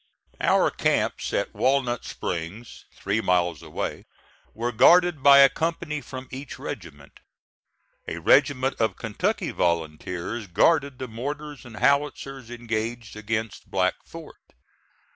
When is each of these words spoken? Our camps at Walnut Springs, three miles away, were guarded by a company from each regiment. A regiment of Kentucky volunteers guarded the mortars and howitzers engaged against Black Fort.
Our 0.41 0.71
camps 0.71 1.31
at 1.31 1.53
Walnut 1.53 2.05
Springs, 2.05 2.85
three 2.91 3.21
miles 3.21 3.61
away, 3.61 4.07
were 4.55 4.71
guarded 4.71 5.21
by 5.21 5.41
a 5.41 5.47
company 5.47 6.01
from 6.01 6.27
each 6.31 6.57
regiment. 6.57 7.19
A 8.07 8.17
regiment 8.17 8.81
of 8.81 8.95
Kentucky 8.97 9.51
volunteers 9.51 10.47
guarded 10.47 10.97
the 10.97 11.07
mortars 11.07 11.65
and 11.65 11.75
howitzers 11.77 12.49
engaged 12.49 13.15
against 13.15 13.69
Black 13.69 13.93
Fort. 14.03 14.53